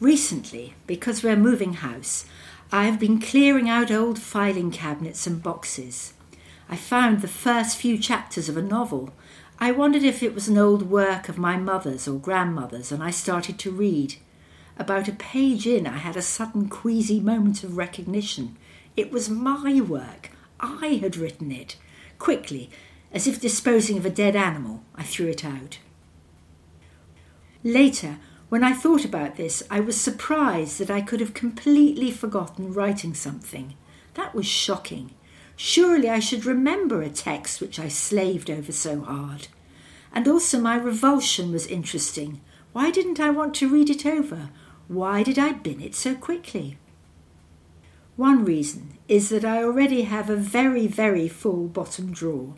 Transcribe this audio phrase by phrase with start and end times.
[0.00, 2.24] Recently, because we're moving house,
[2.72, 6.14] I have been clearing out old filing cabinets and boxes.
[6.70, 9.12] I found the first few chapters of a novel.
[9.58, 13.10] I wondered if it was an old work of my mother's or grandmother's, and I
[13.10, 14.14] started to read.
[14.78, 18.56] About a page in, I had a sudden queasy moment of recognition.
[18.96, 20.30] It was my work.
[20.58, 21.76] I had written it.
[22.18, 22.70] Quickly,
[23.12, 25.78] as if disposing of a dead animal, I threw it out.
[27.62, 28.16] Later,
[28.50, 33.14] when I thought about this, I was surprised that I could have completely forgotten writing
[33.14, 33.74] something.
[34.14, 35.14] That was shocking.
[35.54, 39.46] Surely I should remember a text which I slaved over so hard.
[40.12, 42.40] And also my revulsion was interesting.
[42.72, 44.50] Why didn't I want to read it over?
[44.88, 46.76] Why did I bin it so quickly?
[48.16, 52.54] One reason is that I already have a very, very full bottom drawer.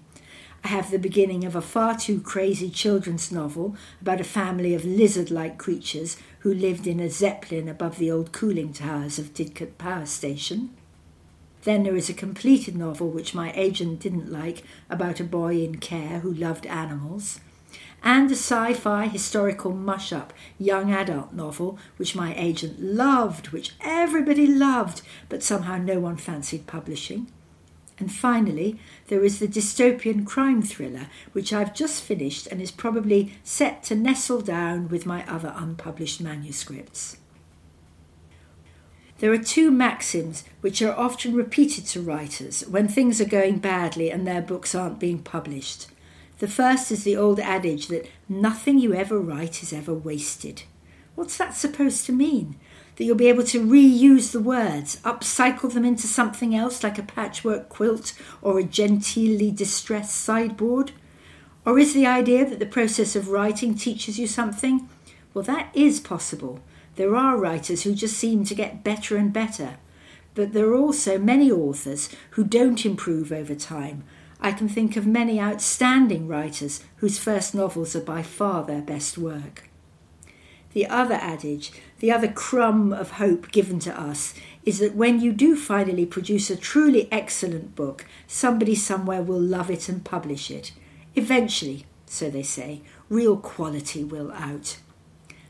[0.64, 4.84] I have the beginning of a far too crazy children's novel about a family of
[4.84, 9.76] lizard like creatures who lived in a zeppelin above the old cooling towers of Didcot
[9.76, 10.70] Power Station.
[11.64, 15.76] Then there is a completed novel which my agent didn't like about a boy in
[15.78, 17.40] care who loved animals,
[18.02, 23.74] and a sci fi historical mush up young adult novel which my agent loved, which
[23.80, 27.26] everybody loved, but somehow no one fancied publishing.
[28.02, 33.34] And finally, there is the dystopian crime thriller, which I've just finished and is probably
[33.44, 37.18] set to nestle down with my other unpublished manuscripts.
[39.20, 44.10] There are two maxims which are often repeated to writers when things are going badly
[44.10, 45.86] and their books aren't being published.
[46.40, 50.64] The first is the old adage that nothing you ever write is ever wasted.
[51.14, 52.56] What's that supposed to mean?
[52.96, 57.02] That you'll be able to reuse the words, upcycle them into something else like a
[57.02, 60.92] patchwork quilt or a genteelly distressed sideboard?
[61.64, 64.88] Or is the idea that the process of writing teaches you something?
[65.32, 66.60] Well, that is possible
[66.96, 69.76] there are writers who just seem to get better and better,
[70.34, 74.04] but there are also many authors who don't improve over time.
[74.40, 79.16] I can think of many outstanding writers whose first novels are by far their best
[79.16, 79.70] work.
[80.72, 84.34] The other adage, the other crumb of hope given to us,
[84.64, 89.70] is that when you do finally produce a truly excellent book, somebody somewhere will love
[89.70, 90.72] it and publish it.
[91.14, 94.78] Eventually, so they say, real quality will out.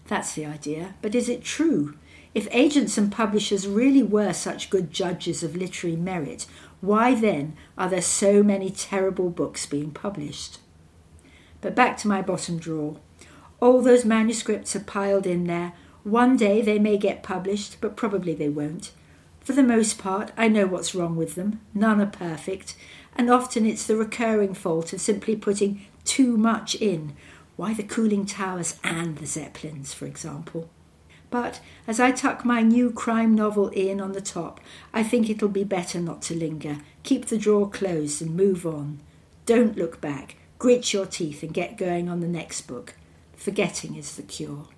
[0.09, 0.94] That's the idea.
[1.03, 1.94] But is it true?
[2.34, 6.47] If agents and publishers really were such good judges of literary merit,
[6.81, 10.59] why then are there so many terrible books being published?
[11.61, 12.97] But back to my bottom drawer.
[13.62, 15.73] All those manuscripts are piled in there.
[16.03, 18.91] One day they may get published, but probably they won't.
[19.39, 21.61] For the most part, I know what's wrong with them.
[21.73, 22.75] None are perfect,
[23.15, 27.15] and often it's the recurring fault of simply putting too much in,
[27.55, 30.69] why the cooling towers and the zeppelins, for example?
[31.31, 34.61] But as I tuck my new crime novel in on the top,
[34.93, 36.79] I think it'll be better not to linger.
[37.05, 38.99] Keep the drawer closed and move on.
[39.47, 40.34] Don't look back.
[40.59, 42.97] Grit your teeth and get going on the next book.
[43.43, 44.69] Forgetting is the cure.